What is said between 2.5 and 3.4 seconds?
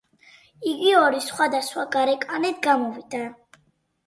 გამოვიდა.